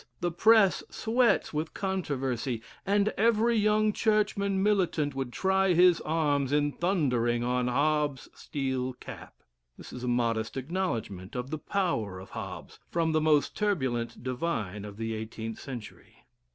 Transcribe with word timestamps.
The 0.19 0.31
press 0.31 0.83
sweats 0.89 1.53
with 1.53 1.75
controversy; 1.75 2.63
and 2.87 3.09
every 3.19 3.55
young 3.55 3.93
churchman 3.93 4.63
militant 4.63 5.13
would 5.13 5.31
try 5.31 5.75
his 5.75 6.01
arms 6.01 6.51
in 6.51 6.71
thundering 6.71 7.43
on 7.43 7.67
Hobbes's 7.67 8.27
steel 8.33 8.93
cap." 8.93 9.35
This 9.77 9.93
is 9.93 10.03
a 10.03 10.07
modest 10.07 10.57
acknowledgment 10.57 11.35
of 11.35 11.51
the 11.51 11.59
power 11.59 12.17
of 12.19 12.31
Hobbes, 12.31 12.79
from 12.89 13.11
the 13.11 13.21
most 13.21 13.55
turbulent 13.55 14.23
divine 14.23 14.85
of 14.85 14.97
the 14.97 15.13
eighteenth 15.13 15.59
century. 15.59 16.15